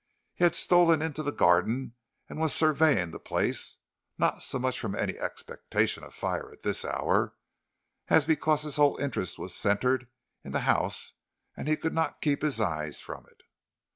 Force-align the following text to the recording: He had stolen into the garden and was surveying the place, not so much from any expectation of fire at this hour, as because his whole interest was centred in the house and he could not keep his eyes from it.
He 0.33 0.43
had 0.45 0.55
stolen 0.55 1.03
into 1.03 1.21
the 1.21 1.31
garden 1.31 1.93
and 2.27 2.39
was 2.39 2.55
surveying 2.55 3.11
the 3.11 3.19
place, 3.19 3.77
not 4.17 4.41
so 4.41 4.57
much 4.57 4.79
from 4.79 4.95
any 4.95 5.15
expectation 5.19 6.03
of 6.03 6.15
fire 6.15 6.51
at 6.51 6.63
this 6.63 6.83
hour, 6.83 7.35
as 8.07 8.25
because 8.25 8.63
his 8.63 8.77
whole 8.77 8.97
interest 8.97 9.37
was 9.37 9.53
centred 9.53 10.07
in 10.43 10.53
the 10.53 10.61
house 10.61 11.13
and 11.55 11.67
he 11.67 11.77
could 11.77 11.93
not 11.93 12.19
keep 12.19 12.41
his 12.41 12.59
eyes 12.59 12.99
from 12.99 13.27
it. 13.27 13.43